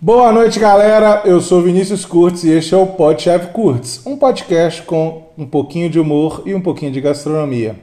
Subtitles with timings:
[0.00, 1.22] Boa noite, galera.
[1.24, 5.44] Eu sou Vinícius Curtis e este é o Pod Chef Curtis, um podcast com um
[5.44, 7.74] pouquinho de humor e um pouquinho de gastronomia.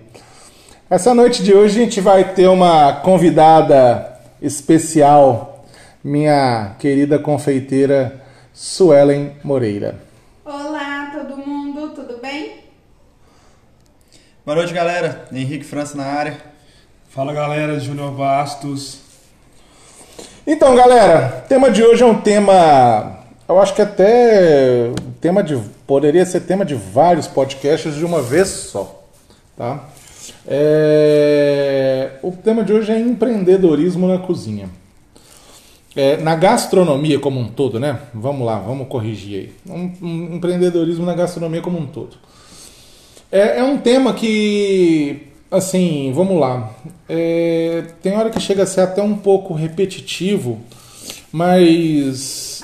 [0.89, 5.65] Essa noite de hoje a gente vai ter uma convidada especial,
[6.01, 8.23] minha querida confeiteira
[8.54, 10.00] Suelen Moreira.
[10.45, 12.59] Olá, todo mundo, tudo bem?
[14.45, 15.27] Boa noite, galera.
[15.34, 16.38] Henrique França na área.
[17.09, 19.04] Fala galera, Júnior Bastos.
[20.48, 23.18] Então, galera, o tema de hoje é um tema.
[23.50, 25.57] Eu acho que até tema de
[25.88, 29.04] poderia ser tema de vários podcasts de uma vez só,
[29.57, 29.86] tá?
[30.47, 34.69] É, o tema de hoje é empreendedorismo na cozinha.
[35.95, 38.00] É, na gastronomia como um todo, né?
[38.14, 39.53] Vamos lá, vamos corrigir aí.
[39.67, 42.17] Um, um empreendedorismo na gastronomia como um todo.
[43.31, 46.72] É, é um tema que assim, vamos lá.
[47.08, 50.59] É, tem hora que chega a ser até um pouco repetitivo,
[51.31, 52.63] mas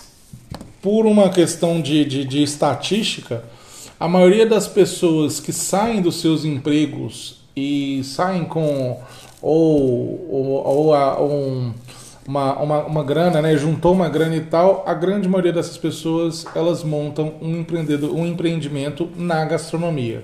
[0.81, 3.43] por uma questão de, de, de estatística,
[3.99, 8.99] a maioria das pessoas que saem dos seus empregos e saem com
[9.41, 11.73] ou, ou, ou a, um,
[12.27, 13.57] uma, uma, uma grana, né?
[13.57, 18.25] juntou uma grana e tal, a grande maioria dessas pessoas elas montam um, empreendedor, um
[18.25, 20.23] empreendimento na gastronomia.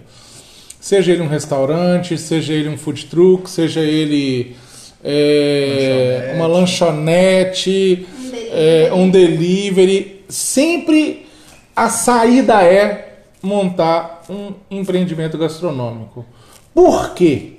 [0.80, 4.56] Seja ele um restaurante, seja ele um food truck, seja ele
[5.04, 8.50] é, uma lanchonete, um delivery.
[8.52, 10.26] É, um delivery.
[10.30, 11.28] Sempre
[11.76, 16.26] a saída é montar um empreendimento gastronômico.
[16.74, 17.54] Por quê?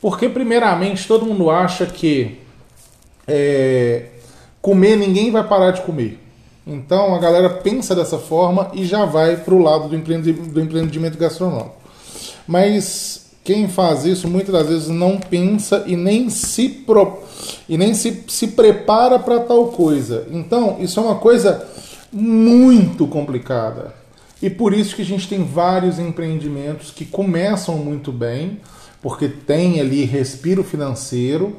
[0.00, 2.38] Porque, primeiramente, todo mundo acha que
[3.26, 4.06] é,
[4.60, 6.18] comer ninguém vai parar de comer.
[6.66, 11.83] Então a galera pensa dessa forma e já vai para o lado do empreendimento gastronômico.
[12.46, 17.22] Mas quem faz isso muitas das vezes não pensa e nem se, pro,
[17.68, 20.26] e nem se, se prepara para tal coisa.
[20.30, 21.66] Então, isso é uma coisa
[22.10, 23.94] muito complicada.
[24.40, 28.60] E por isso que a gente tem vários empreendimentos que começam muito bem,
[29.02, 31.56] porque tem ali respiro financeiro,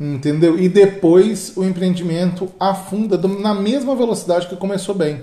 [0.00, 0.58] entendeu?
[0.58, 5.22] E depois o empreendimento afunda na mesma velocidade que começou bem.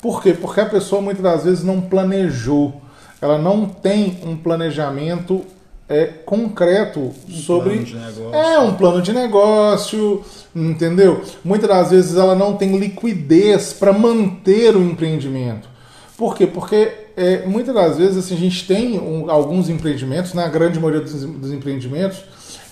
[0.00, 0.32] Por quê?
[0.32, 2.80] Porque a pessoa muitas das vezes não planejou
[3.20, 5.44] ela não tem um planejamento
[5.88, 7.84] é, concreto um sobre.
[8.32, 10.22] É, um plano de negócio,
[10.54, 11.22] entendeu?
[11.42, 15.68] Muitas das vezes ela não tem liquidez para manter o empreendimento.
[16.16, 16.46] Por quê?
[16.46, 21.00] Porque é, muitas das vezes assim, a gente tem um, alguns empreendimentos, na grande maioria
[21.00, 22.22] dos, dos empreendimentos,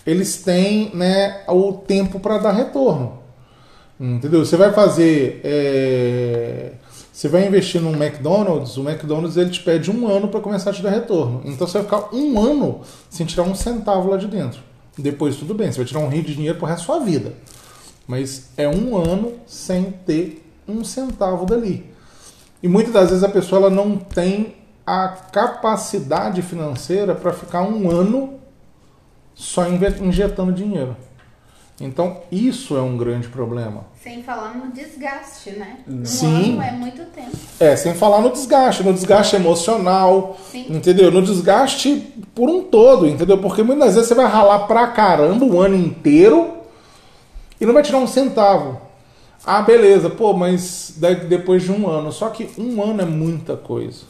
[0.07, 3.25] eles têm né, o tempo para dar retorno.
[3.99, 4.45] Entendeu?
[4.45, 5.41] Você vai fazer.
[5.43, 6.73] É,
[7.17, 10.73] você vai investir num McDonald's, o McDonald's ele te pede um ano para começar a
[10.75, 11.41] te dar retorno.
[11.47, 14.61] Então você vai ficar um ano sem tirar um centavo lá de dentro.
[14.99, 17.33] Depois tudo bem, você vai tirar um rio de dinheiro pro resto da sua vida.
[18.07, 21.91] Mas é um ano sem ter um centavo dali.
[22.63, 24.55] E muitas das vezes a pessoa ela não tem
[24.87, 28.35] a capacidade financeira para ficar um ano
[29.35, 30.95] só injetando dinheiro.
[31.79, 33.85] Então, isso é um grande problema.
[34.03, 35.79] Sem falar no desgaste, né?
[35.87, 36.55] Um Sim.
[36.55, 37.37] ano é muito tempo.
[37.61, 40.67] É, sem falar no desgaste, no desgaste emocional, Sim.
[40.71, 41.11] entendeu?
[41.11, 43.37] No desgaste por um todo, entendeu?
[43.39, 46.57] Porque muitas vezes você vai ralar pra caramba o ano inteiro
[47.61, 48.81] e não vai tirar um centavo.
[49.45, 50.95] Ah, beleza, pô, mas
[51.29, 52.11] depois de um ano.
[52.11, 54.05] Só que um ano é muita coisa.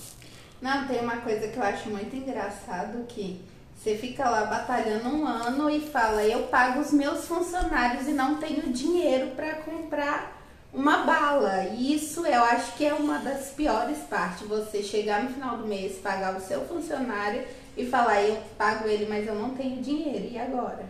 [0.62, 3.40] Não, tem uma coisa que eu acho muito engraçado que
[3.86, 8.34] você fica lá batalhando um ano e fala: eu pago os meus funcionários e não
[8.34, 10.42] tenho dinheiro para comprar
[10.74, 11.66] uma bala.
[11.66, 14.48] E isso eu acho que é uma das piores partes.
[14.48, 17.42] Você chegar no final do mês, pagar o seu funcionário
[17.76, 20.26] e falar: eu pago ele, mas eu não tenho dinheiro.
[20.32, 20.84] E agora?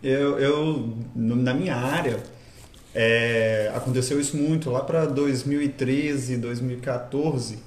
[0.00, 2.22] Eu, eu na minha área,
[2.94, 7.58] é, aconteceu isso muito lá para 2013, 2014,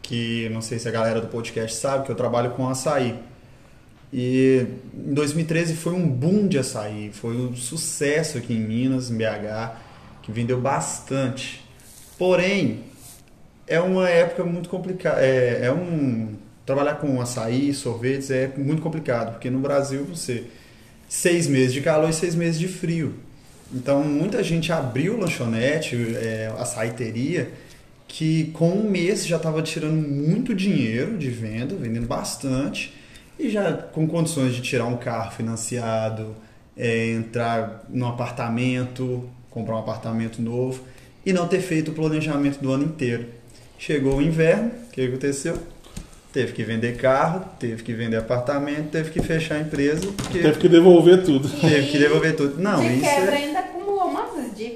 [0.00, 3.18] que não sei se a galera do podcast sabe que eu trabalho com açaí.
[4.12, 9.16] E em 2013 foi um boom de açaí, foi um sucesso aqui em Minas, em
[9.16, 9.76] BH,
[10.22, 11.62] que vendeu bastante.
[12.16, 12.84] Porém,
[13.66, 15.20] é uma época muito complicada.
[15.20, 16.34] É, é um
[16.64, 20.44] trabalhar com açaí, sorvetes é muito complicado, porque no Brasil você
[21.08, 23.14] seis meses de calor e seis meses de frio.
[23.72, 27.50] Então muita gente abriu lanchonete, é, açaiteria,
[28.06, 32.97] que com um mês já estava tirando muito dinheiro de venda, vendendo bastante
[33.38, 36.34] e já com condições de tirar um carro financiado,
[36.76, 40.82] é, entrar num apartamento, comprar um apartamento novo
[41.24, 43.26] e não ter feito o planejamento do ano inteiro.
[43.78, 45.58] Chegou o inverno, o que aconteceu?
[46.32, 50.06] Teve que vender carro, teve que vender apartamento, teve que fechar a empresa.
[50.30, 51.48] Teve que devolver tudo.
[51.48, 52.60] Teve que devolver tudo.
[52.60, 53.36] Não, De isso quebra é...
[53.38, 53.57] ainda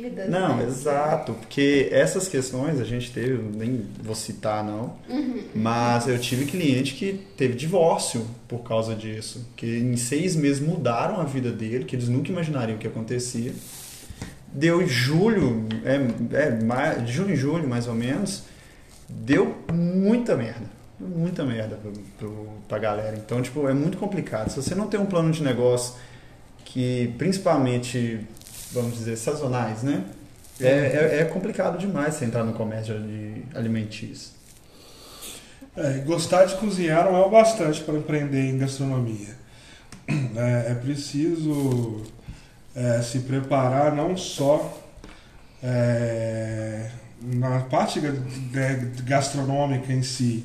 [0.03, 0.29] dívidas.
[0.29, 0.65] Não, né?
[0.67, 4.97] exato, porque essas questões a gente teve, nem vou citar não,
[5.55, 11.21] mas eu tive cliente que teve divórcio por causa disso, que em seis meses mudaram
[11.21, 13.53] a vida dele, que eles nunca imaginariam que acontecia.
[14.55, 18.43] Deu julho, é, é, ma- de julho em julho mais ou menos,
[19.09, 20.67] deu muita merda,
[21.01, 23.17] muita merda pro, pro, pra galera.
[23.17, 24.51] Então, tipo, é muito complicado.
[24.51, 25.95] Se você não tem um plano de negócio
[26.67, 28.21] que, principalmente,
[28.73, 30.05] vamos dizer, sazonais, né?
[30.61, 34.33] É, é, é complicado demais você entrar no comércio de alimentício.
[35.77, 39.37] É, gostar de cozinhar não é o bastante para empreender em gastronomia.
[40.37, 42.03] É, é preciso
[42.75, 44.79] é, se preparar não só
[45.63, 46.91] é,
[47.23, 48.01] na parte
[49.05, 50.45] gastronômica em si,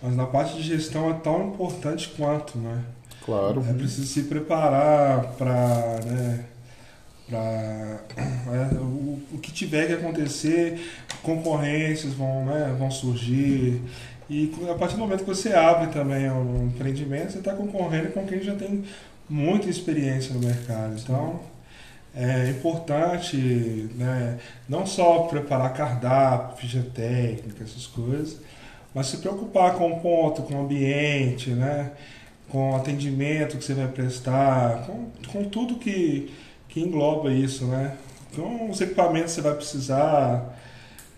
[0.00, 2.84] mas na parte de gestão é tão importante quanto, né?
[3.24, 3.64] Claro.
[3.68, 6.44] É preciso se preparar para né,
[7.28, 10.80] pra, é, o, o que tiver que acontecer,
[11.22, 13.80] concorrências vão, né, vão surgir.
[14.28, 18.26] E a partir do momento que você abre também um empreendimento, você está concorrendo com
[18.26, 18.84] quem já tem
[19.28, 20.94] muita experiência no mercado.
[20.98, 21.40] Então,
[22.14, 23.36] é importante
[23.94, 28.38] né, não só preparar cardápio, ficha técnica, essas coisas,
[28.94, 31.92] mas se preocupar com o ponto, com o ambiente, né?
[32.52, 36.30] com o atendimento que você vai prestar, com, com tudo que,
[36.72, 37.96] que engloba isso, né?
[38.34, 40.58] Com os equipamentos que você vai precisar,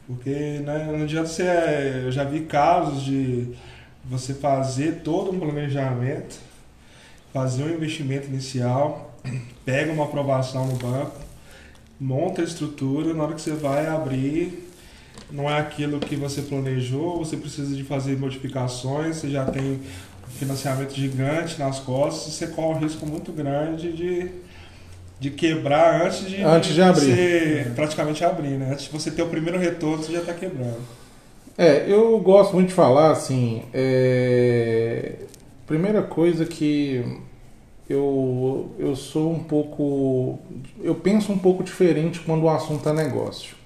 [0.04, 0.30] porque
[0.64, 1.44] né, não adianta você.
[2.04, 3.54] Eu já vi casos de
[4.04, 6.36] você fazer todo um planejamento,
[7.32, 9.16] fazer um investimento inicial,
[9.64, 11.16] pega uma aprovação no banco,
[12.00, 14.68] monta a estrutura, na hora que você vai abrir,
[15.30, 19.80] não é aquilo que você planejou, você precisa de fazer modificações, você já tem
[20.36, 24.30] financiamento gigante nas costas, você corre um risco muito grande de,
[25.19, 27.64] de quebrar antes de, Antes de abrir.
[27.64, 28.70] Você praticamente abrir, né?
[28.72, 30.81] Antes de você ter o primeiro retorno, você já está quebrando.
[31.56, 33.62] É, eu gosto muito de falar assim.
[33.72, 35.14] é,
[35.66, 37.20] Primeira coisa que
[37.88, 40.38] eu, eu sou um pouco.
[40.82, 43.56] Eu penso um pouco diferente quando o assunto é negócio.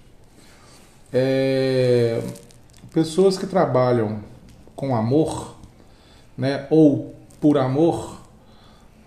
[1.12, 2.20] É,
[2.92, 4.20] Pessoas que trabalham
[4.74, 5.56] com amor,
[6.36, 8.20] né, ou por amor,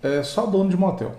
[0.02, 1.14] é só dono de motel.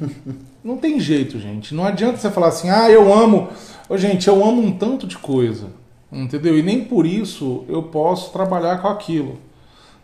[0.62, 1.74] Não tem jeito, gente.
[1.74, 3.48] Não adianta você falar assim, ah, eu amo.
[3.88, 5.68] Ô, gente, eu amo um tanto de coisa.
[6.10, 6.58] Entendeu?
[6.58, 9.38] E nem por isso eu posso trabalhar com aquilo.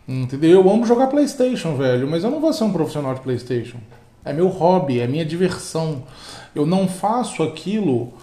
[0.07, 0.61] Entendeu?
[0.61, 3.77] Eu amo jogar PlayStation, velho, mas eu não vou ser um profissional de PlayStation.
[4.23, 6.03] É meu hobby, é minha diversão.
[6.53, 8.13] Eu não faço aquilo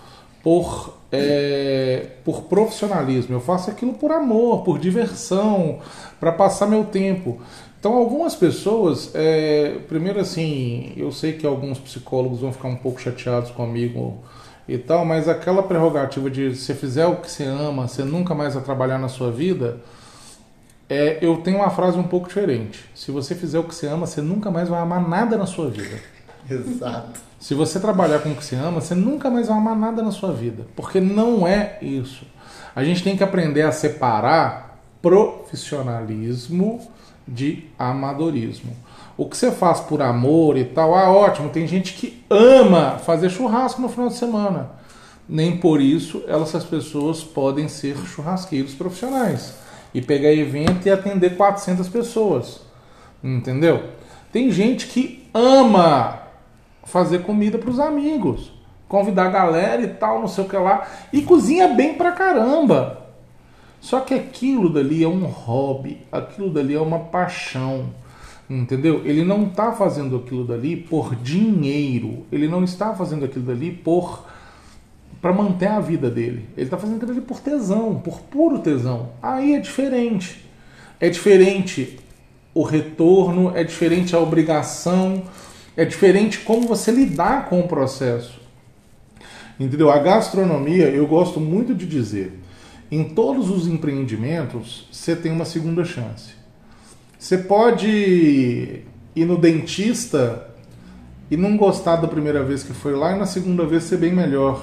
[0.42, 3.34] por, é, por profissionalismo.
[3.34, 5.80] Eu faço aquilo por amor, por diversão,
[6.20, 7.40] para passar meu tempo.
[7.82, 13.00] Então, algumas pessoas, é, primeiro assim, eu sei que alguns psicólogos vão ficar um pouco
[13.00, 14.22] chateados comigo
[14.68, 18.54] e tal, mas aquela prerrogativa de se fizer o que você ama, você nunca mais
[18.54, 19.80] vai trabalhar na sua vida,
[20.88, 22.88] é, eu tenho uma frase um pouco diferente.
[22.94, 25.68] Se você fizer o que você ama, você nunca mais vai amar nada na sua
[25.68, 25.98] vida.
[26.48, 27.18] Exato.
[27.40, 30.12] Se você trabalhar com o que você ama, você nunca mais vai amar nada na
[30.12, 30.64] sua vida.
[30.76, 32.24] Porque não é isso.
[32.76, 36.91] A gente tem que aprender a separar profissionalismo
[37.26, 38.76] de amadorismo.
[39.16, 43.30] O que você faz por amor e tal, ah, ótimo, tem gente que ama fazer
[43.30, 44.70] churrasco no final de semana.
[45.28, 49.54] Nem por isso essas pessoas podem ser churrasqueiros profissionais
[49.94, 52.60] e pegar evento e atender 400 pessoas.
[53.22, 53.90] Entendeu?
[54.32, 56.22] Tem gente que ama
[56.84, 58.52] fazer comida para os amigos,
[58.88, 63.01] convidar a galera e tal, não sei o que lá, e cozinha bem pra caramba.
[63.82, 67.86] Só que aquilo dali é um hobby, aquilo dali é uma paixão,
[68.48, 69.02] entendeu?
[69.04, 74.24] Ele não está fazendo aquilo dali por dinheiro, ele não está fazendo aquilo dali por
[75.20, 76.48] para manter a vida dele.
[76.56, 79.10] Ele está fazendo aquilo ali por tesão, por puro tesão.
[79.20, 80.44] Aí é diferente.
[81.00, 81.98] É diferente
[82.54, 85.24] o retorno, é diferente a obrigação,
[85.76, 88.40] é diferente como você lidar com o processo.
[89.58, 89.90] Entendeu?
[89.90, 92.41] A gastronomia, eu gosto muito de dizer,
[92.94, 96.32] em todos os empreendimentos, você tem uma segunda chance.
[97.18, 98.82] Você pode
[99.16, 100.48] ir no dentista
[101.30, 104.12] e não gostar da primeira vez que foi lá e na segunda vez ser bem
[104.12, 104.62] melhor.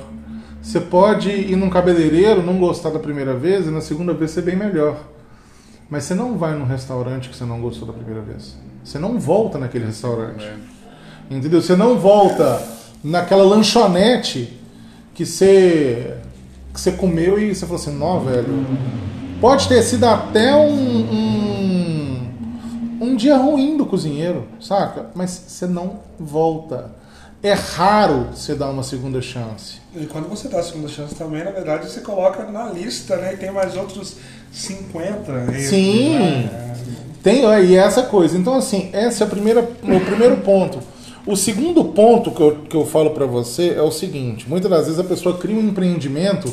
[0.62, 4.44] Você pode ir num cabeleireiro, não gostar da primeira vez e na segunda vez ser
[4.44, 5.04] bem melhor.
[5.90, 8.56] Mas você não vai num restaurante que você não gostou da primeira vez.
[8.84, 10.46] Você não volta naquele restaurante.
[11.32, 11.64] Entendeu?
[11.64, 12.62] Você não volta
[13.04, 14.60] naquela lanchonete
[15.16, 16.18] que você,
[16.74, 18.66] que você comeu e você falou assim, não, velho.
[19.42, 22.32] Pode ter sido até um, um,
[23.02, 25.08] um dia ruim do cozinheiro, saca?
[25.16, 26.92] Mas você não volta.
[27.42, 29.78] É raro você dar uma segunda chance.
[29.96, 33.34] E quando você dá a segunda chance também, na verdade, você coloca na lista, né?
[33.34, 34.18] E tem mais outros
[34.52, 36.20] 50 erros, Sim.
[36.20, 36.76] né?
[37.24, 38.38] Tem aí essa coisa.
[38.38, 40.80] Então, assim, esse é a primeira, o primeiro ponto.
[41.26, 44.86] O segundo ponto que eu, que eu falo para você é o seguinte: muitas das
[44.86, 46.52] vezes a pessoa cria um empreendimento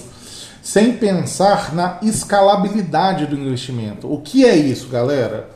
[0.60, 4.12] sem pensar na escalabilidade do investimento.
[4.12, 5.48] O que é isso, galera?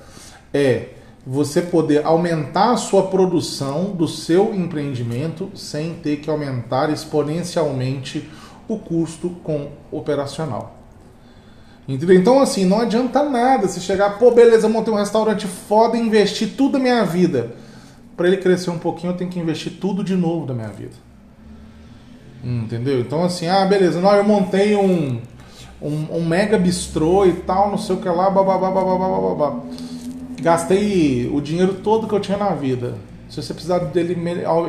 [0.55, 0.91] É
[1.27, 8.31] você poder aumentar a sua produção do seu empreendimento sem ter que aumentar exponencialmente
[8.69, 10.79] o custo com operacional.
[11.89, 12.17] Entendeu?
[12.17, 16.75] Então, assim, não adianta nada se chegar, pô, beleza, montei um restaurante foda investir tudo
[16.75, 17.57] da minha vida.
[18.21, 20.93] Para ele crescer um pouquinho, eu tenho que investir tudo de novo da minha vida.
[22.45, 23.01] Entendeu?
[23.01, 25.23] Então, assim, ah, beleza, não, eu montei um,
[25.81, 29.61] um, um mega bistrô e tal, não sei o que lá, babá, babá.
[30.43, 32.99] Gastei o dinheiro todo que eu tinha na vida.
[33.31, 34.15] Se você precisar dele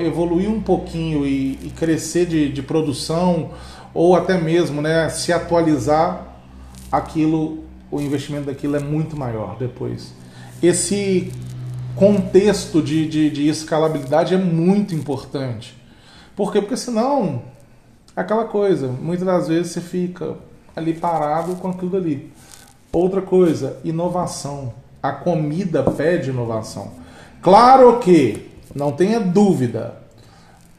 [0.06, 3.50] evoluir um pouquinho e, e crescer de, de produção,
[3.94, 6.38] ou até mesmo né, se atualizar,
[6.90, 10.14] aquilo, o investimento daquilo é muito maior depois.
[10.64, 11.34] Esse
[12.02, 15.80] contexto de, de, de escalabilidade é muito importante.
[16.36, 16.60] Por quê?
[16.60, 17.44] Porque senão,
[18.16, 20.34] aquela coisa, muitas das vezes você fica
[20.76, 22.34] ali parado com aquilo ali.
[22.92, 24.74] Outra coisa, inovação.
[25.04, 26.92] A comida pede inovação.
[27.40, 29.94] Claro que, não tenha dúvida,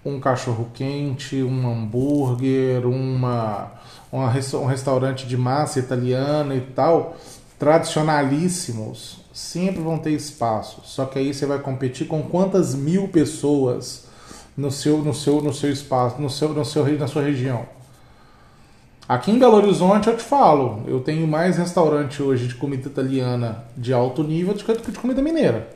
[0.05, 3.71] um cachorro quente, um hambúrguer, uma,
[4.11, 7.17] uma um restaurante de massa italiana e tal,
[7.61, 10.83] tradicionalíssimos, sempre vão ter espaço.
[10.85, 14.07] Só que aí você vai competir com quantas mil pessoas
[14.57, 17.67] no seu, no seu, no seu espaço, no seu, no seu, na sua região.
[19.09, 23.65] Aqui em Belo Horizonte eu te falo, eu tenho mais restaurante hoje de comida italiana
[23.77, 25.69] de alto nível do que de comida mineira.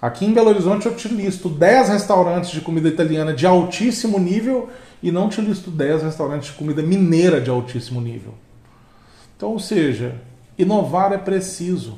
[0.00, 4.68] Aqui em Belo Horizonte eu te listo 10 restaurantes de comida italiana de altíssimo nível
[5.02, 8.34] e não te listo 10 restaurantes de comida mineira de altíssimo nível.
[9.36, 10.20] Então, ou seja,
[10.58, 11.94] inovar é preciso.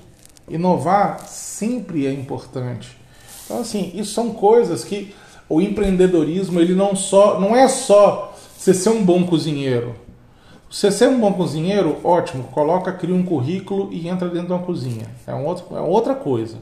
[0.49, 2.97] Inovar sempre é importante.
[3.45, 5.15] Então, assim, isso são coisas que
[5.49, 9.95] o empreendedorismo ele não só não é só você ser um bom cozinheiro.
[10.71, 14.63] Você ser um bom cozinheiro, ótimo, coloca, cria um currículo e entra dentro de uma
[14.63, 15.07] cozinha.
[15.27, 16.59] É, um outro, é outra coisa.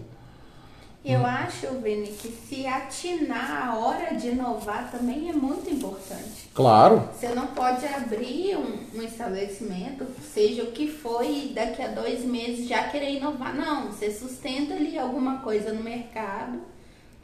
[1.09, 6.51] Eu acho, Vini, que se atinar a hora de inovar também é muito importante.
[6.53, 7.09] Claro.
[7.15, 12.25] Você não pode abrir um, um estabelecimento, seja o que for, e daqui a dois
[12.25, 13.55] meses já querer inovar.
[13.55, 16.59] Não, você sustenta ali alguma coisa no mercado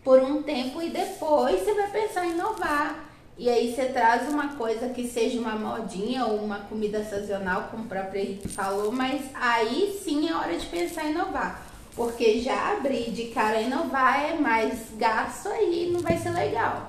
[0.05, 3.05] por um tempo e depois você vai pensar em inovar.
[3.37, 7.83] E aí você traz uma coisa que seja uma modinha ou uma comida sazonal, como
[7.83, 11.72] o próprio Henrique falou, mas aí sim é hora de pensar em inovar.
[11.95, 16.87] Porque já abrir de cara a inovar é mais gasto aí, não vai ser legal.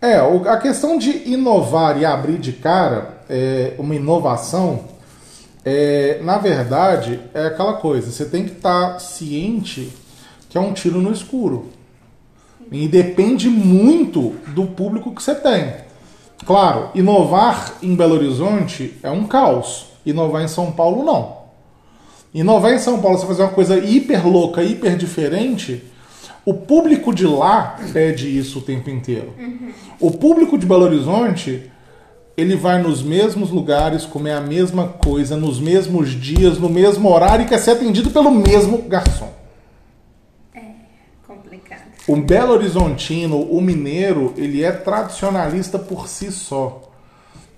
[0.00, 0.16] É,
[0.48, 4.84] a questão de inovar e abrir de cara, é, uma inovação,
[5.64, 9.92] é, na verdade, é aquela coisa, você tem que estar ciente
[10.48, 11.66] que é um tiro no escuro.
[12.70, 15.74] E depende muito do público que você tem.
[16.46, 19.86] Claro, inovar em Belo Horizonte é um caos.
[20.04, 21.37] Inovar em São Paulo, não.
[22.32, 25.82] Inovar em São Paulo, você fazer uma coisa hiper louca, hiper diferente,
[26.44, 29.34] o público de lá pede isso o tempo inteiro.
[30.00, 31.70] O público de Belo Horizonte,
[32.36, 37.44] ele vai nos mesmos lugares comer a mesma coisa, nos mesmos dias, no mesmo horário
[37.44, 39.30] e quer ser atendido pelo mesmo garçom.
[41.26, 41.82] Complicado.
[42.06, 46.90] O Belo Horizontino, o mineiro, ele é tradicionalista por si só.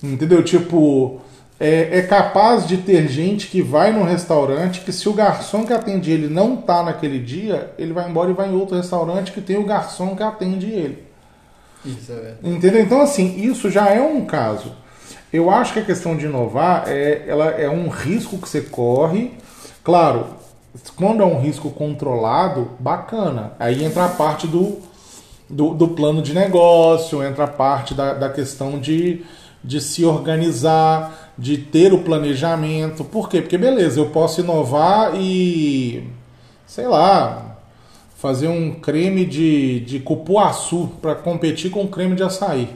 [0.03, 0.43] Entendeu?
[0.43, 1.21] Tipo,
[1.61, 5.75] é, é capaz de ter gente que vai num restaurante que se o garçom que
[5.75, 9.43] atende ele não tá naquele dia, ele vai embora e vai em outro restaurante que
[9.43, 11.05] tem o garçom que atende ele.
[11.85, 12.35] Isso, é.
[12.43, 12.83] Entendeu?
[12.83, 14.73] Então, assim, isso já é um caso.
[15.31, 19.33] Eu acho que a questão de inovar é, ela é um risco que você corre.
[19.85, 20.27] Claro,
[20.97, 23.53] quando é um risco controlado, bacana.
[23.59, 24.79] Aí entra a parte do,
[25.49, 29.25] do, do plano de negócio, entra a parte da, da questão de,
[29.63, 33.03] de se organizar, de ter o planejamento.
[33.03, 33.41] Por quê?
[33.41, 36.05] Porque, beleza, eu posso inovar e,
[36.67, 37.57] sei lá,
[38.19, 42.69] fazer um creme de, de cupuaçu para competir com o creme de açaí.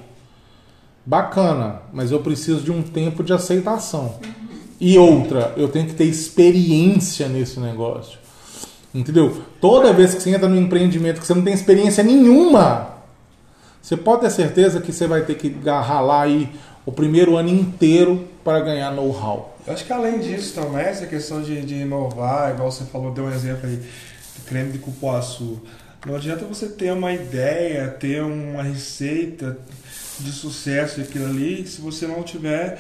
[1.05, 4.15] Bacana, mas eu preciso de um tempo de aceitação.
[4.81, 8.19] E outra, eu tenho que ter experiência nesse negócio.
[8.95, 9.43] Entendeu?
[9.61, 12.95] Toda vez que você entra no empreendimento que você não tem experiência nenhuma,
[13.83, 16.49] você pode ter certeza que você vai ter que ralar aí
[16.87, 19.59] o primeiro ano inteiro para ganhar know-how.
[19.67, 23.33] Acho que além disso também, essa questão de, de inovar, igual você falou, deu um
[23.33, 25.63] exemplo aí, do creme de cupuaçu.
[26.05, 29.57] Não adianta você ter uma ideia, ter uma receita
[30.21, 32.79] de sucesso daquilo ali, se você não tiver,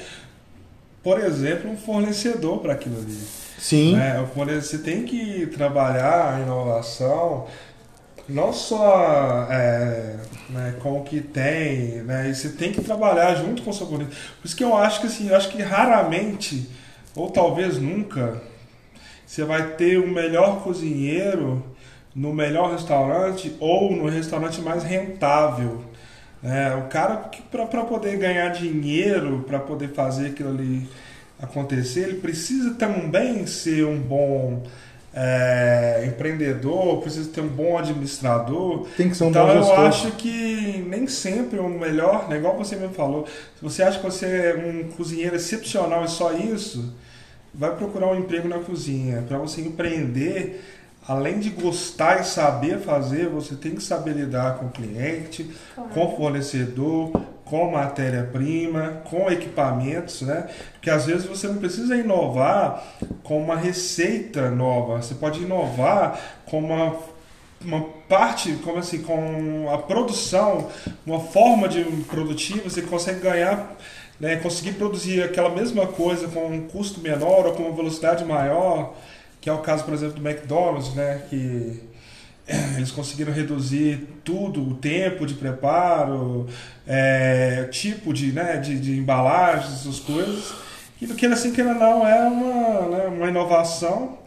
[1.02, 3.18] por exemplo, um fornecedor para aquilo ali.
[3.58, 3.96] Sim.
[3.96, 4.22] Né?
[4.60, 7.46] Você tem que trabalhar a inovação
[8.28, 10.16] não só é,
[10.50, 12.32] né, com o que tem, né?
[12.32, 14.16] Você tem que trabalhar junto com o seu cliente.
[14.40, 16.68] Por isso que eu acho que assim, eu acho que raramente,
[17.14, 18.40] ou talvez nunca,
[19.26, 21.64] você vai ter o melhor cozinheiro
[22.14, 25.82] no melhor restaurante ou no restaurante mais rentável.
[26.42, 26.74] né?
[26.76, 30.88] o cara que para poder ganhar dinheiro, para poder fazer aquilo ali
[31.40, 34.62] acontecer, ele precisa também ser um bom
[35.14, 38.86] é, empreendedor, precisa ter um bom administrador.
[38.96, 39.78] Tem que ser um então bom eu gestor.
[39.86, 44.04] acho que nem sempre o melhor, né, igual você mesmo falou, se você acha que
[44.04, 46.92] você é um cozinheiro excepcional e só isso,
[47.54, 49.22] vai procurar um emprego na cozinha.
[49.28, 50.64] Para você empreender,
[51.06, 55.48] além de gostar e saber fazer, você tem que saber lidar com o cliente,
[55.92, 57.12] com o fornecedor,
[57.44, 60.48] com matéria-prima, com equipamentos, né?
[60.72, 62.82] Porque às vezes você não precisa inovar
[63.22, 67.14] com uma receita nova, você pode inovar com uma
[67.64, 70.68] uma parte, como assim, com a produção,
[71.06, 73.76] uma forma de produtiva, você consegue ganhar,
[74.20, 78.94] né, conseguir produzir aquela mesma coisa com um custo menor ou com uma velocidade maior,
[79.40, 81.80] que é o caso, por exemplo, do McDonald's, né, que
[82.76, 86.46] eles conseguiram reduzir tudo, o tempo de preparo,
[86.86, 90.52] é, tipo de, né, de, de embalagens, essas coisas,
[91.00, 94.18] e do que assim que não é uma, né, uma inovação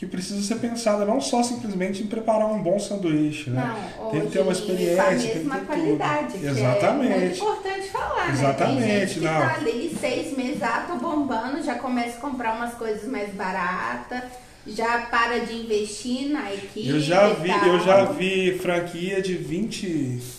[0.00, 3.90] que precisa ser pensada não só simplesmente em preparar um bom sanduíche, né?
[3.98, 6.46] Não, tem que ter uma experiência, a tem que mesma ter qualidade, tudo.
[6.46, 7.18] é Exatamente.
[7.20, 8.86] muito importante falar, Exatamente, né?
[8.86, 9.40] Tem gente que não.
[9.40, 14.22] tá ali seis meses, ah, tô bombando, já começa a comprar umas coisas mais baratas,
[14.66, 19.34] já para de investir na equipe Eu já e vi, eu já vi franquia de
[19.34, 19.86] 20,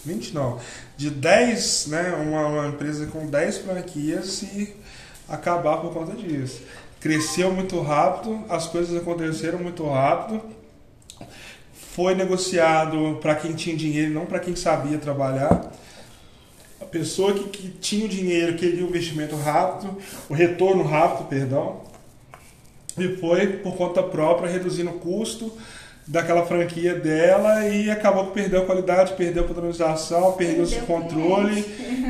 [0.06, 0.60] 20 não,
[0.96, 4.76] de 10, né, uma, uma empresa com 10 franquias se
[5.28, 6.62] acabar por conta disso.
[7.00, 10.42] Cresceu muito rápido, as coisas aconteceram muito rápido.
[11.74, 15.72] Foi negociado para quem tinha dinheiro, não para quem sabia trabalhar.
[16.80, 19.98] A pessoa que, que tinha o dinheiro queria o investimento rápido,
[20.30, 21.91] o retorno rápido, perdão.
[22.98, 25.52] E foi por conta própria reduzindo o custo
[26.08, 30.86] daquela franquia dela e acabou que perdeu a qualidade, perdeu a padronização, perdeu esse o
[30.86, 31.64] controle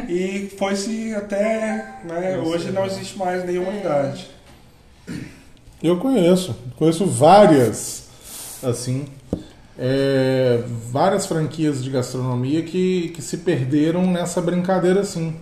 [0.10, 2.00] e foi-se até.
[2.04, 2.72] Né, hoje sei.
[2.72, 4.28] não existe mais nenhuma unidade.
[5.84, 8.08] Eu conheço, conheço várias,
[8.64, 9.08] assim,
[9.78, 15.36] é, várias franquias de gastronomia que, que se perderam nessa brincadeira, assim.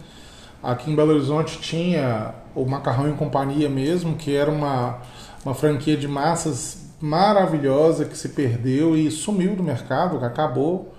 [0.62, 5.00] Aqui em Belo Horizonte tinha o Macarrão em Companhia mesmo, que era uma,
[5.46, 10.94] uma franquia de massas maravilhosa que se perdeu e sumiu do mercado, que acabou,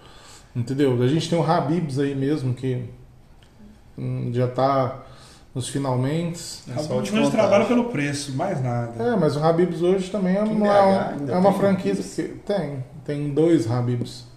[0.55, 1.00] entendeu?
[1.03, 2.85] A gente tem o Habibs aí mesmo, que
[3.98, 5.03] hum, já está
[5.55, 6.40] nos finalmente.
[6.68, 7.31] É só a de gente contagem.
[7.31, 9.03] trabalha pelo preço, mais nada.
[9.03, 12.85] É, mas o Habib's hoje também é, uma, BH é uma tem franquia que tem.
[13.05, 14.31] Tem dois Habib's.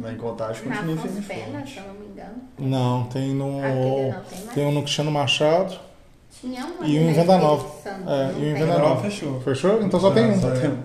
[0.00, 2.34] Lá em Contagem continua firme Pena, se eu não me engano.
[2.58, 3.60] Não, tem no.
[3.60, 4.54] Não tem mais?
[4.54, 5.78] Tem um no Cristiano Machado.
[6.40, 7.66] Tinha um E na em Venda Nova.
[7.86, 8.54] É, e o em?
[8.54, 9.02] Venda Nova.
[9.02, 9.40] fechou.
[9.40, 9.82] Fechou?
[9.82, 10.40] Então só tem um.
[10.40, 10.78] Só tem um.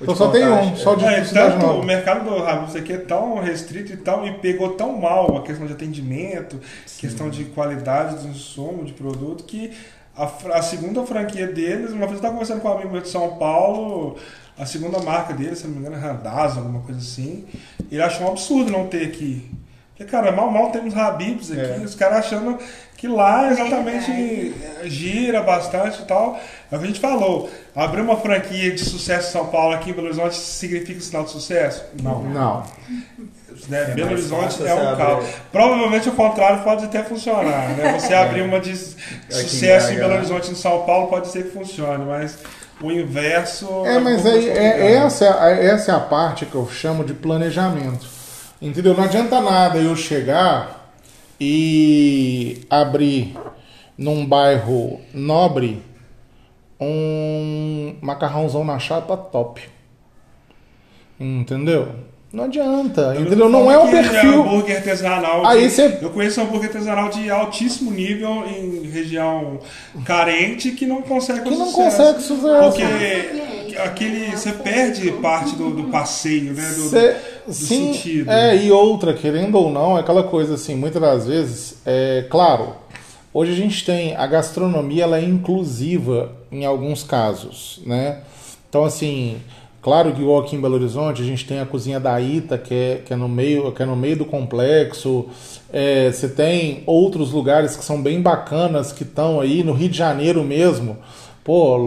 [0.00, 1.80] Então só tem um, só de- É, Cidade tanto Nova.
[1.80, 5.42] o mercado do Habib's aqui é tão restrito e, tão, e pegou tão mal a
[5.42, 6.60] questão de atendimento,
[6.98, 9.72] questão de qualidade do insumo, de produto, que
[10.16, 13.08] a, a segunda franquia deles, uma vez eu estava conversando com um amigo meu de
[13.08, 14.16] São Paulo,
[14.56, 17.44] a segunda marca deles, se não me engano, é Randazzo, alguma coisa assim,
[17.90, 19.50] ele achou um absurdo não ter aqui.
[19.96, 21.84] Porque, cara, mal mal temos Habib's aqui, É.
[21.84, 22.56] os caras achando
[22.98, 24.54] que lá exatamente Verdade.
[24.84, 26.38] eh, gira bastante e tal.
[26.70, 27.48] É o que a gente falou.
[27.74, 31.30] Abrir uma franquia de sucesso em São Paulo aqui em Belo Horizonte significa sinal de
[31.30, 31.84] sucesso?
[32.02, 32.22] Não.
[32.24, 32.62] Não.
[33.68, 33.82] Né?
[33.82, 35.24] É Belo Horizonte é um caos.
[35.52, 37.68] Provavelmente o contrário pode até funcionar.
[37.76, 37.96] Né?
[37.98, 40.00] Você abrir uma de em sucesso em BH.
[40.00, 42.36] Belo Horizonte em São Paulo pode ser que funcione, mas
[42.82, 43.86] o inverso.
[43.86, 45.06] É, mas um aí, é, complicado.
[45.06, 48.06] essa, é a- essa é a parte que eu chamo de planejamento.
[48.60, 48.92] Entendeu?
[48.94, 50.77] Não adianta nada eu chegar
[51.40, 53.34] e abrir
[53.96, 55.82] num bairro nobre
[56.80, 59.62] um macarrãozão na chapa top.
[61.18, 61.88] Entendeu?
[62.32, 63.16] Não adianta.
[63.18, 63.48] Entendeu?
[63.48, 64.42] Não é o perfil.
[64.42, 65.46] hambúrguer artesanal.
[65.46, 69.58] Aí de- você- Eu conheço hambúrguer artesanal de altíssimo nível em região
[70.04, 71.96] carente que não consegue Que não sucesso.
[71.96, 72.78] consegue sucesso.
[72.78, 76.68] Porque aquele você perde parte do, do passeio, né?
[76.68, 78.30] Do, Cê- do sim, sentido.
[78.30, 82.74] é, e outra, querendo ou não, é aquela coisa assim, muitas das vezes, é claro,
[83.32, 88.20] hoje a gente tem, a gastronomia ela é inclusiva em alguns casos, né?
[88.68, 89.38] Então, assim,
[89.80, 93.02] Claro que aqui em Belo Horizonte, a gente tem a cozinha da Ita, que é,
[93.06, 95.26] que é, no, meio, que é no meio do complexo.
[95.72, 99.96] É, você tem outros lugares que são bem bacanas, que estão aí no Rio de
[99.96, 100.98] Janeiro mesmo.
[101.48, 101.78] Pô,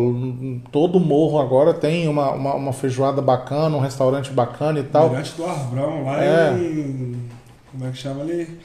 [0.72, 5.12] todo morro agora tem uma, uma, uma feijoada bacana, um restaurante bacana e tal.
[5.12, 6.52] Mirante do Arbrão, lá É.
[6.58, 7.16] em.
[7.72, 8.58] Como é que chama ali?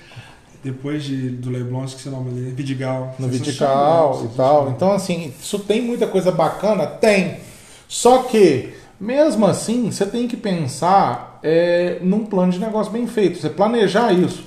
[0.65, 2.51] Depois de, do Leblon, esqueci o nome ali.
[2.53, 3.15] Vidigal.
[3.19, 4.71] no Vidigal e tal.
[4.71, 6.87] Então, assim, isso tem muita coisa bacana?
[6.87, 7.41] Tem.
[7.87, 13.37] Só que, mesmo assim, você tem que pensar é, num plano de negócio bem feito.
[13.39, 14.43] Você planejar isso.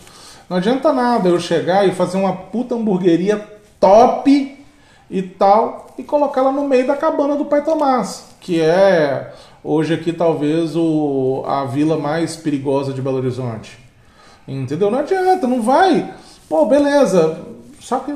[0.50, 3.48] Não adianta nada eu chegar e fazer uma puta hamburgueria
[3.80, 4.58] top
[5.12, 9.94] e tal e colocar ela no meio da cabana do Pai Tomás, que é hoje
[9.94, 13.78] aqui talvez o, a vila mais perigosa de Belo Horizonte.
[14.48, 14.90] Entendeu?
[14.90, 16.14] Não adianta, não vai.
[16.48, 17.38] Pô, beleza.
[17.82, 18.16] Só que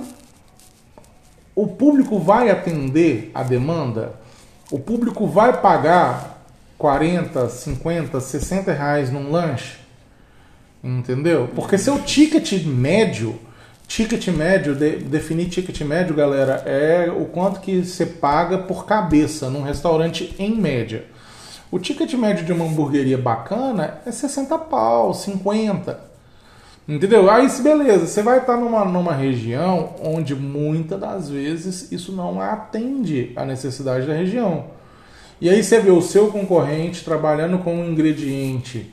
[1.53, 4.13] o público vai atender a demanda?
[4.71, 6.41] O público vai pagar
[6.77, 9.75] 40, 50, 60 reais num lanche?
[10.81, 11.49] Entendeu?
[11.53, 13.37] Porque seu ticket médio,
[13.93, 19.51] ticket médio, de- definir ticket médio, galera, é o quanto que você paga por cabeça
[19.51, 21.05] num restaurante em média.
[21.69, 25.99] O ticket médio de uma hamburgueria bacana é 60 pau, 50.
[26.87, 27.29] Entendeu?
[27.29, 33.31] Aí, beleza, você vai estar numa, numa região onde muitas das vezes isso não atende
[33.35, 34.65] à necessidade da região.
[35.39, 38.92] E aí você vê o seu concorrente trabalhando com um ingrediente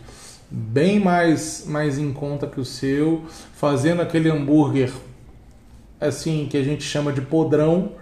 [0.50, 3.22] bem mais, mais em conta que o seu,
[3.54, 4.90] fazendo aquele hambúrguer
[6.00, 7.92] assim que a gente chama de podrão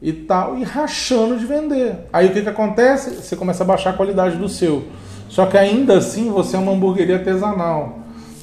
[0.00, 1.96] e tal, e rachando de vender.
[2.12, 3.16] Aí o que, que acontece?
[3.16, 4.86] Você começa a baixar a qualidade do seu.
[5.28, 7.98] Só que ainda assim você é uma hamburgueria artesanal.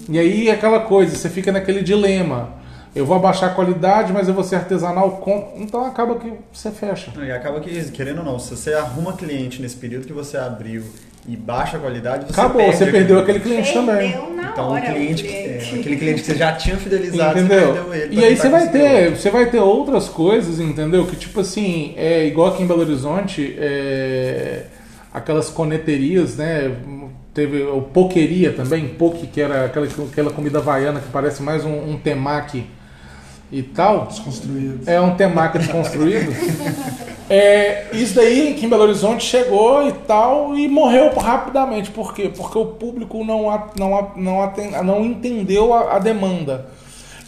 [0.10, 2.50] E aí é aquela coisa, você fica naquele dilema.
[2.94, 5.12] Eu vou abaixar a qualidade, mas eu vou ser artesanal.
[5.18, 5.54] Com...
[5.58, 7.12] Então acaba que você fecha.
[7.22, 10.84] E acaba que, querendo ou não, se você arruma cliente nesse período que você abriu
[11.28, 14.12] e baixa qualidade, você Acabou, perde você perdeu aquele- cliente também.
[14.12, 14.82] Perdeu na Então, hora.
[14.86, 15.80] cliente, o que- é, cliente.
[15.80, 17.74] aquele cliente que você já tinha fidelizado, você Entendeu?
[17.74, 18.14] perdeu ele.
[18.14, 19.16] E pra aí você vai ter, outro.
[19.22, 21.06] você vai ter outras coisas, entendeu?
[21.08, 24.64] Que tipo assim, é igual aqui em Belo Horizonte, é,
[25.14, 26.72] aquelas coneterias, né?
[27.34, 31.90] Teve o poqueria também, poke, que era aquela, aquela comida havaiana que parece mais um,
[31.92, 32.66] um temaki
[33.52, 34.06] e tal.
[34.06, 34.80] Desconstruído.
[34.90, 36.32] É um temaki desconstruído.
[37.28, 41.90] É, isso daí aqui em Belo Horizonte chegou e tal e morreu rapidamente.
[41.90, 42.30] Por quê?
[42.36, 46.68] Porque o público não, a- não, a- não, aten- não entendeu a, a demanda.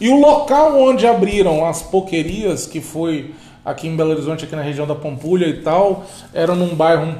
[0.00, 3.34] E o local onde abriram as poquerias, que foi
[3.64, 7.16] aqui em Belo Horizonte, aqui na região da Pampulha e tal, era num bairro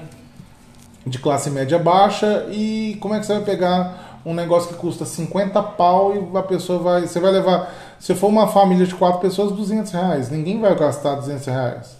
[1.04, 5.04] de classe média baixa e como é que você vai pegar um negócio que custa
[5.04, 7.00] 50 pau e a pessoa vai.
[7.08, 7.74] Você vai levar.
[7.98, 10.30] Se for uma família de quatro pessoas, 200 reais.
[10.30, 11.97] Ninguém vai gastar 200 reais.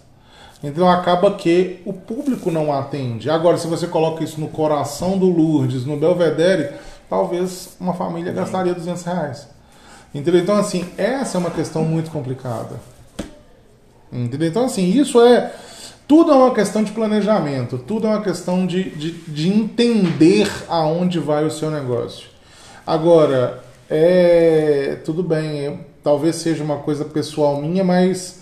[0.63, 3.29] Então acaba que o público não atende.
[3.29, 6.71] Agora, se você coloca isso no coração do Lourdes, no Belvedere,
[7.09, 9.47] talvez uma família gastaria 200 reais.
[10.13, 10.41] Entendeu?
[10.41, 12.75] Então, assim, essa é uma questão muito complicada.
[14.11, 14.47] Entendeu?
[14.49, 15.53] Então, assim, isso é.
[16.07, 21.19] Tudo é uma questão de planejamento, tudo é uma questão de, de, de entender aonde
[21.19, 22.27] vai o seu negócio.
[22.85, 28.39] Agora, é, tudo bem, eu- talvez seja uma coisa pessoal minha, mas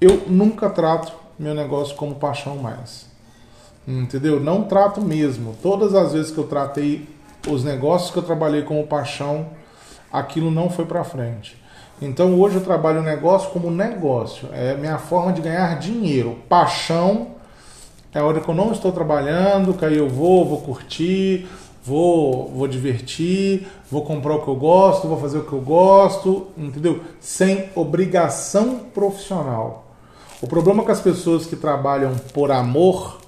[0.00, 3.06] eu nunca trato meu negócio como paixão mais.
[3.86, 4.40] Entendeu?
[4.40, 5.54] Não trato mesmo.
[5.62, 7.08] Todas as vezes que eu tratei
[7.48, 9.46] os negócios que eu trabalhei como paixão,
[10.12, 11.62] aquilo não foi para frente.
[12.00, 14.48] Então hoje eu trabalho o negócio como negócio.
[14.52, 16.38] É minha forma de ganhar dinheiro.
[16.48, 17.28] Paixão
[18.12, 21.46] é a hora que eu não estou trabalhando, que aí eu vou, vou curtir,
[21.84, 26.48] vou, vou divertir, vou comprar o que eu gosto, vou fazer o que eu gosto,
[26.56, 27.02] entendeu?
[27.20, 29.83] Sem obrigação profissional.
[30.44, 33.18] O problema com as pessoas que trabalham por amor,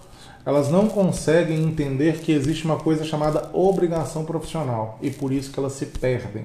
[0.45, 5.59] elas não conseguem entender que existe uma coisa chamada obrigação profissional e por isso que
[5.59, 6.45] elas se perdem.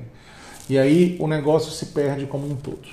[0.70, 2.88] E aí o negócio se perde como um todo.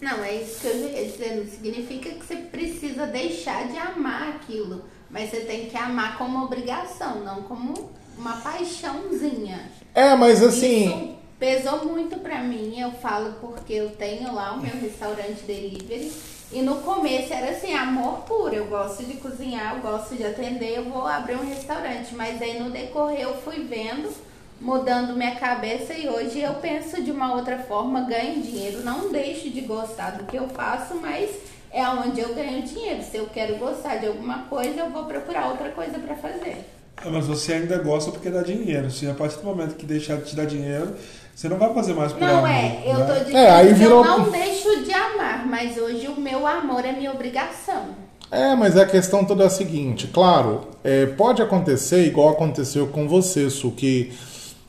[0.00, 1.36] Não, é isso que eu ia dizer.
[1.36, 4.82] Não significa que você precisa deixar de amar aquilo.
[5.08, 9.70] Mas você tem que amar como obrigação, não como uma paixãozinha.
[9.94, 12.80] É, mas assim, Isso pesou muito pra mim.
[12.80, 16.10] Eu falo porque eu tenho lá o meu restaurante delivery.
[16.52, 18.52] E no começo era assim, amor puro.
[18.54, 22.14] Eu gosto de cozinhar, eu gosto de atender, eu vou abrir um restaurante.
[22.14, 24.10] Mas aí no decorrer eu fui vendo,
[24.60, 28.82] mudando minha cabeça e hoje eu penso de uma outra forma, ganho dinheiro.
[28.82, 31.30] Não deixo de gostar do que eu faço, mas
[31.72, 33.00] é onde eu ganho dinheiro.
[33.02, 36.64] Se eu quero gostar de alguma coisa, eu vou procurar outra coisa pra fazer.
[36.96, 38.90] Ah, Mas você ainda gosta porque dá dinheiro.
[38.90, 40.94] Se a partir do momento que deixar de te dar dinheiro,
[41.34, 43.06] você não vai fazer mais por Não amor, é, eu né?
[43.06, 46.46] tô dizendo É, aí que virou- eu não deixo de amar, mas hoje o meu
[46.46, 47.86] amor é minha obrigação.
[48.30, 53.08] É, mas a questão toda é a seguinte, claro, é, pode acontecer igual aconteceu com
[53.08, 54.12] você, Su, que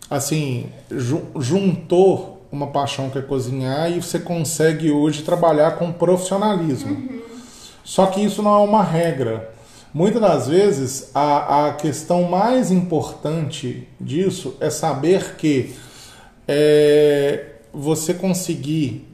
[0.09, 7.21] assim, ju juntou uma paixão que é cozinhar e você consegue hoje trabalhar com profissionalismo.
[7.83, 9.53] Só que isso não é uma regra.
[9.93, 15.73] Muitas das vezes a, a questão mais importante disso é saber que
[16.47, 19.07] é, você conseguir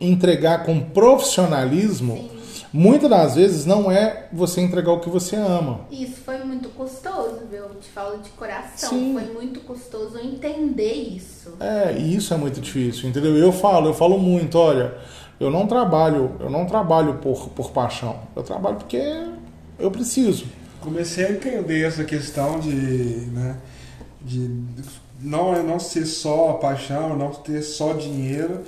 [0.00, 2.66] entregar com profissionalismo, Sim.
[2.72, 5.80] muitas das vezes não é você entregar o que você ama.
[5.90, 7.64] Isso foi muito custoso, viu?
[7.64, 8.88] Eu te falo de coração.
[8.88, 9.12] Sim.
[9.12, 11.54] Foi muito custoso entender isso.
[11.60, 13.36] É, e isso é muito difícil, entendeu?
[13.36, 14.94] Eu falo, eu falo muito, olha,
[15.38, 18.20] eu não trabalho, eu não trabalho por, por paixão.
[18.34, 19.26] Eu trabalho porque
[19.78, 20.46] eu preciso.
[20.80, 23.56] Comecei a entender essa questão de, né,
[24.22, 24.48] de
[25.22, 28.64] não, não ser só a paixão, não ter só dinheiro.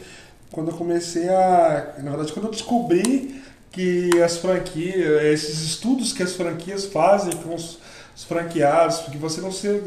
[0.51, 1.95] Quando eu comecei a.
[1.99, 7.55] Na verdade, quando eu descobri que as franquias, esses estudos que as franquias fazem com
[7.55, 7.79] os,
[8.15, 9.81] os franqueados, porque você não se,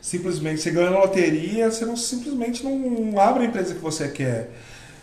[0.00, 4.50] simplesmente, você ganha na loteria, você não simplesmente não abre a empresa que você quer.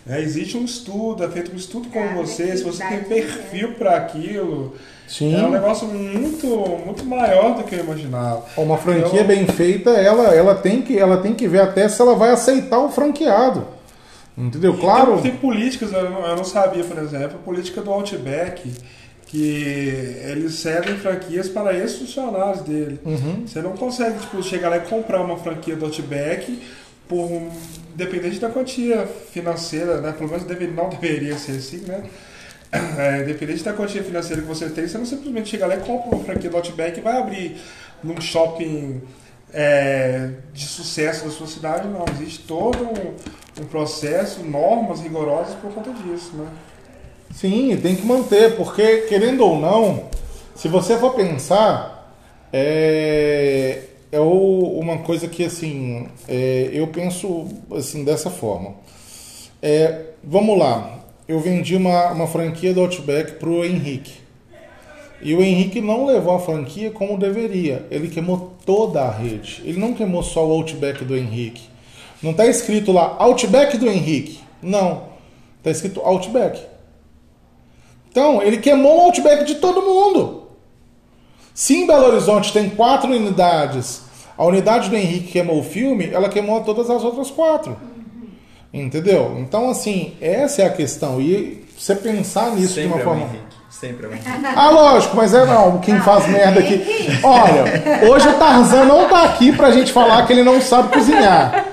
[0.06, 3.38] É, existe um estudo, é feito um estudo com Ah, você, se você tem necessidade,
[3.38, 4.76] perfil para aquilo.
[5.13, 5.39] Sim.
[5.39, 6.47] É um negócio muito,
[6.84, 8.43] muito maior do que eu imaginava.
[8.58, 12.02] Uma franquia Eu- bem feita, ela, ela, tem que, ela tem que ver até se
[12.02, 13.67] ela vai aceitar o franqueado.
[14.36, 14.76] Entendeu?
[14.76, 15.13] Claro.
[15.21, 18.73] Tem, tem políticas, eu não, eu não sabia, por exemplo, a política do Outback,
[19.28, 22.99] que eles cedem franquias para ex-funcionários dele.
[23.06, 23.43] Uhum.
[23.45, 26.60] Você não consegue tipo, chegar lá e comprar uma franquia do Outback
[27.08, 27.52] por um,
[27.93, 30.12] independente da quantia financeira, né?
[30.17, 32.02] Pelo menos deve, não deveria ser assim, né?
[32.97, 36.15] É, independente da quantia financeira que você tem, você não simplesmente chega lá e compra
[36.15, 37.62] uma franquia do Outback e vai abrir
[38.03, 39.01] num shopping
[39.53, 42.03] é, de sucesso da sua cidade, não.
[42.15, 46.47] Existe todo um, um processo, normas rigorosas por conta disso, né?
[47.31, 50.05] Sim, tem que manter, porque querendo ou não,
[50.55, 52.15] se você for pensar,
[52.51, 58.75] é, é uma coisa que assim, é, eu penso assim dessa forma.
[59.62, 60.92] É, vamos lá,
[61.27, 64.23] eu vendi uma, uma franquia do Outback pro Henrique.
[65.21, 67.86] E o Henrique não levou a franquia como deveria.
[67.89, 69.62] Ele queimou toda a rede.
[69.63, 71.69] Ele não queimou só o Outback do Henrique.
[72.21, 74.39] Não está escrito lá Outback do Henrique.
[74.62, 75.03] Não.
[75.59, 76.62] Está escrito Outback.
[78.09, 80.43] Então, ele queimou o Outback de todo mundo.
[81.53, 84.01] Se em Belo Horizonte tem quatro unidades,
[84.38, 87.77] a unidade do Henrique queimou o filme, ela queimou todas as outras quatro.
[88.73, 89.36] Entendeu?
[89.39, 91.21] Então, assim, essa é a questão.
[91.21, 93.21] E você pensar nisso Sempre de uma é forma.
[93.21, 93.43] Henrique.
[93.69, 94.29] Sempre é o Henrique.
[94.55, 96.83] Ah, lógico, mas é não, quem faz merda aqui.
[97.21, 101.65] Olha, hoje o Tarzan não tá aqui pra gente falar que ele não sabe cozinhar.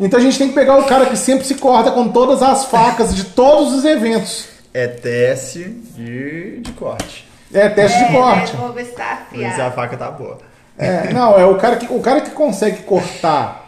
[0.00, 2.66] Então a gente tem que pegar o cara que sempre se corta com todas as
[2.66, 4.48] facas de todos os eventos.
[4.72, 7.26] É teste de, de corte.
[7.52, 8.52] É teste de corte.
[8.52, 8.58] Né?
[8.60, 10.38] Vou ver se tá se a faca tá boa.
[10.78, 13.65] É, não, é o cara que, o cara que consegue cortar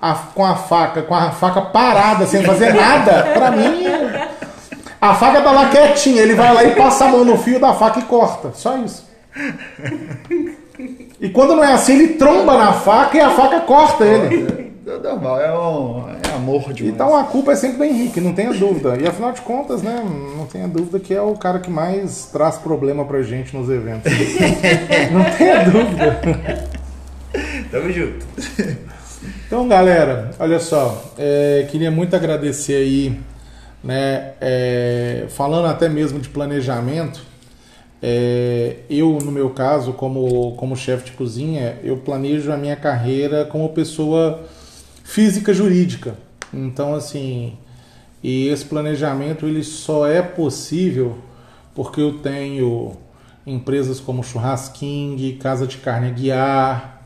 [0.00, 3.84] a- com a faca, com a faca parada, sem fazer nada, pra mim.
[5.00, 7.72] A faca tá lá quietinha, ele vai lá e passa a mão no fio da
[7.74, 8.50] faca e corta.
[8.54, 9.08] Só isso.
[11.20, 14.70] E quando não é assim, ele tromba na faca e a faca corta ele.
[14.86, 16.94] É normal, é, um, é amor demais.
[16.94, 18.96] Então a culpa é sempre do Henrique, não tenha dúvida.
[19.00, 20.02] E afinal de contas, né,
[20.36, 24.10] não tenha dúvida que é o cara que mais traz problema pra gente nos eventos.
[25.12, 26.20] não tenha dúvida.
[27.70, 28.26] Tamo junto.
[29.50, 33.20] Então, galera, olha só, é, queria muito agradecer aí,
[33.82, 37.20] né, é, falando até mesmo de planejamento,
[38.00, 43.44] é, eu, no meu caso, como, como chefe de cozinha, eu planejo a minha carreira
[43.44, 44.40] como pessoa
[45.02, 46.14] física jurídica.
[46.54, 47.58] Então, assim,
[48.22, 51.18] e esse planejamento ele só é possível
[51.74, 52.96] porque eu tenho
[53.44, 56.99] empresas como Churrasking, Casa de Carne Aguiar,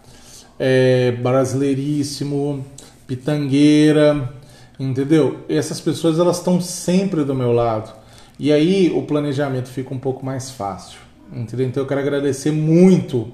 [0.59, 2.65] é, Brasileiríssimo,
[3.07, 4.33] Pitangueira,
[4.79, 5.41] entendeu?
[5.49, 7.93] Essas pessoas elas estão sempre do meu lado.
[8.39, 10.99] E aí o planejamento fica um pouco mais fácil,
[11.33, 11.67] entendeu?
[11.67, 13.29] Então eu quero agradecer muito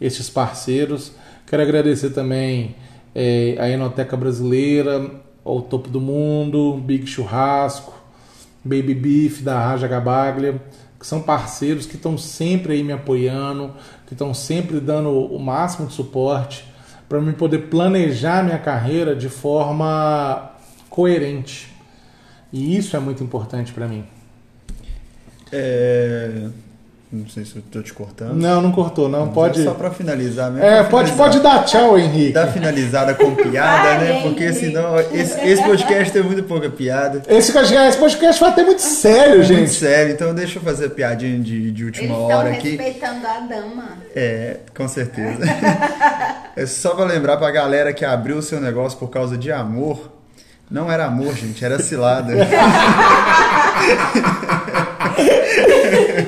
[0.00, 1.12] esses parceiros.
[1.46, 2.76] Quero agradecer também
[3.14, 5.10] é, a Enoteca Brasileira,
[5.44, 7.94] ao Topo do Mundo, Big Churrasco,
[8.62, 10.60] Baby Beef da Raja Gabaglia,
[10.98, 13.72] que são parceiros que estão sempre aí me apoiando,
[14.06, 16.64] que estão sempre dando o máximo de suporte
[17.08, 20.52] para mim poder planejar minha carreira de forma
[20.90, 21.72] coerente.
[22.52, 24.04] E isso é muito importante para mim.
[25.50, 26.48] É,
[27.10, 28.34] Não sei se eu tô te cortando.
[28.34, 29.24] Não, não cortou, não.
[29.24, 29.62] Mas Pode.
[29.62, 30.66] é Só pra finalizar mesmo.
[30.66, 31.16] É, pode, finalizar.
[31.16, 32.34] pode dar tchau, Henrique.
[32.34, 34.20] Dar finalizada com piada, Ai, né?
[34.22, 34.60] Porque Henrique.
[34.60, 37.22] senão esse, esse podcast tem muito pouca piada.
[37.26, 39.70] Esse, esse podcast vai ter muito sério, Muito gente.
[39.70, 42.76] sério, então deixa eu fazer a piadinha de, de Eles última estão hora aqui.
[42.76, 43.84] respeitando a dama.
[44.14, 45.38] É, com certeza.
[46.54, 50.12] é só pra lembrar pra galera que abriu o seu negócio por causa de amor.
[50.70, 52.34] Não era amor, gente, era cilada.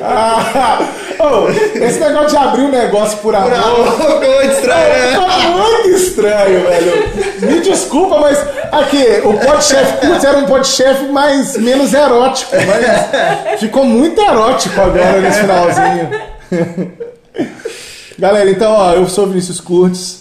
[0.02, 0.78] Ah,
[1.18, 3.50] oh, esse negócio de abrir um negócio por amor.
[3.92, 5.14] Ficou muito estranho, né?
[5.14, 7.10] Tá muito estranho, velho.
[7.40, 8.38] Me desculpa, mas
[8.72, 15.20] aqui, o podchef Curtis era um podchef mais menos erótico, mas ficou muito erótico agora
[15.20, 16.10] nesse finalzinho.
[18.18, 20.20] Galera, então, ó, eu sou o Vinícius Curtis.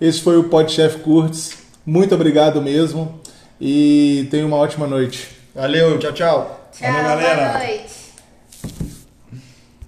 [0.00, 1.52] Esse foi o Podchef Curtis.
[1.84, 3.20] Muito obrigado mesmo
[3.60, 5.28] e tenha uma ótima noite.
[5.54, 6.70] Valeu, tchau, tchau.
[6.78, 7.48] Tchau, galera.
[7.48, 7.97] boa noite.